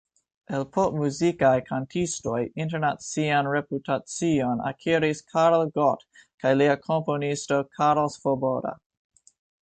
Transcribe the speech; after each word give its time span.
El 0.57 0.63
pop-muzikaj 0.75 1.49
kantistoj 1.65 2.37
internacian 2.63 3.49
reputacion 3.55 4.63
akiris 4.69 5.21
Karel 5.33 5.67
Gott 5.75 6.09
kaj 6.45 6.53
lia 6.63 6.79
komponisto 6.87 7.61
Karel 7.81 8.09
Svoboda. 8.15 8.73